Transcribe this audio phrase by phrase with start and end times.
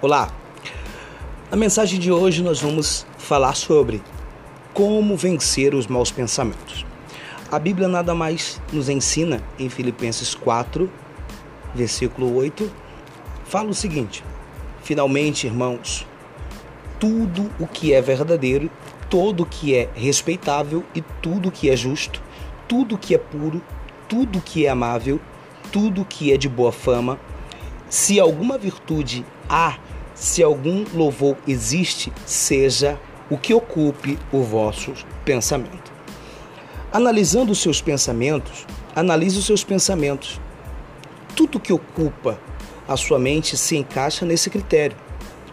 [0.00, 0.32] Olá!
[1.50, 4.00] Na mensagem de hoje nós vamos falar sobre
[4.72, 6.86] como vencer os maus pensamentos.
[7.50, 10.88] A Bíblia nada mais nos ensina em Filipenses 4,
[11.74, 12.70] versículo 8,
[13.44, 14.22] fala o seguinte:
[14.84, 16.06] Finalmente, irmãos,
[17.00, 18.70] tudo o que é verdadeiro,
[19.10, 22.22] todo o que é respeitável e tudo o que é justo,
[22.68, 23.60] tudo o que é puro,
[24.08, 25.18] tudo o que é amável,
[25.72, 27.18] tudo o que é de boa fama,
[27.88, 29.78] se alguma virtude há,
[30.14, 32.98] se algum louvor existe, seja
[33.30, 34.92] o que ocupe o vosso
[35.24, 35.92] pensamento.
[36.92, 40.40] Analisando os seus pensamentos, analise os seus pensamentos.
[41.36, 42.38] Tudo que ocupa
[42.86, 44.96] a sua mente se encaixa nesse critério,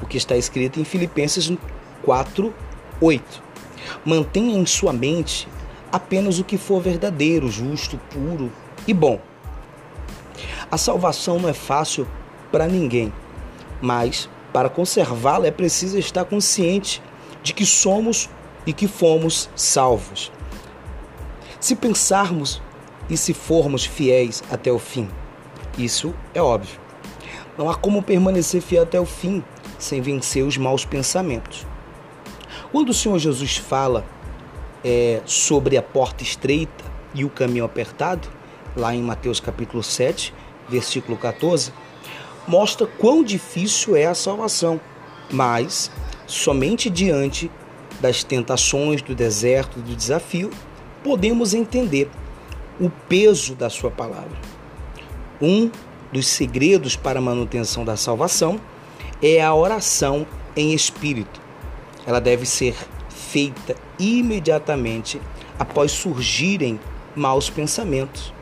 [0.00, 1.50] o que está escrito em Filipenses
[2.02, 2.54] 4,
[3.00, 3.42] 8.
[4.04, 5.48] Mantenha em sua mente
[5.90, 8.50] apenas o que for verdadeiro, justo, puro
[8.86, 9.20] e bom.
[10.70, 12.06] A salvação não é fácil
[12.52, 13.12] para ninguém,
[13.80, 17.02] mas para conservá-la é preciso estar consciente
[17.42, 18.28] de que somos
[18.66, 20.30] e que fomos salvos.
[21.58, 22.60] Se pensarmos
[23.08, 25.08] e se formos fiéis até o fim,
[25.78, 26.78] isso é óbvio.
[27.56, 29.42] Não há como permanecer fiel até o fim
[29.78, 31.66] sem vencer os maus pensamentos.
[32.70, 34.04] Quando o Senhor Jesus fala
[34.84, 38.28] é, sobre a porta estreita e o caminho apertado,
[38.76, 40.32] lá em Mateus capítulo 7,
[40.68, 41.72] versículo 14,
[42.46, 44.80] mostra quão difícil é a salvação,
[45.30, 45.90] mas
[46.26, 47.50] somente diante
[48.00, 50.50] das tentações do deserto, do desafio,
[51.04, 52.10] podemos entender
[52.80, 54.36] o peso da Sua palavra.
[55.40, 55.70] Um
[56.12, 58.60] dos segredos para a manutenção da salvação
[59.22, 60.26] é a oração
[60.56, 61.40] em espírito.
[62.06, 62.74] Ela deve ser
[63.08, 65.20] feita imediatamente
[65.58, 66.78] após surgirem
[67.14, 68.32] maus pensamentos.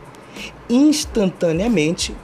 [0.69, 2.15] Instantaneamente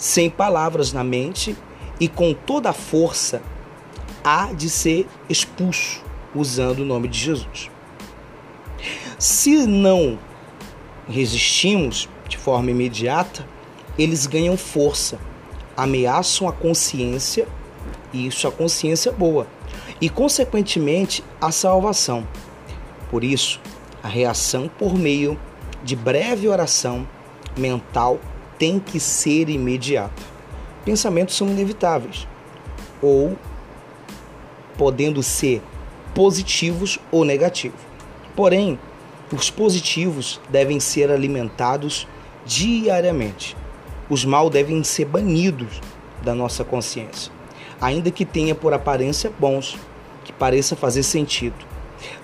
[0.00, 1.54] sem palavras na mente
[2.00, 3.42] e com toda a força,
[4.24, 6.02] há de ser expulso
[6.34, 7.70] usando o nome de Jesus.
[9.18, 10.18] Se não
[11.06, 13.46] resistimos de forma imediata,
[13.98, 15.18] eles ganham força,
[15.76, 17.46] ameaçam a consciência,
[18.10, 19.46] e isso a consciência boa,
[20.00, 22.26] e consequentemente a salvação.
[23.10, 23.60] Por isso,
[24.02, 25.38] a reação por meio
[25.84, 27.06] de breve oração
[27.58, 28.18] mental
[28.60, 30.22] tem que ser imediato.
[30.84, 32.28] Pensamentos são inevitáveis,
[33.00, 33.34] ou
[34.76, 35.62] podendo ser
[36.14, 37.80] positivos ou negativos.
[38.36, 38.78] Porém,
[39.32, 42.06] os positivos devem ser alimentados
[42.44, 43.56] diariamente.
[44.10, 45.80] Os mal devem ser banidos
[46.22, 47.32] da nossa consciência,
[47.80, 49.78] ainda que tenha por aparência bons,
[50.22, 51.56] que pareça fazer sentido.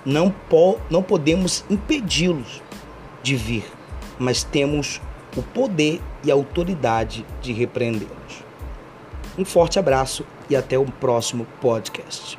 [0.04, 2.60] Não, po não podemos impedi-los
[3.22, 3.64] de vir,
[4.18, 5.00] mas temos
[5.36, 8.44] o poder e a autoridade de repreendê-los.
[9.38, 12.38] Um forte abraço e até o próximo podcast.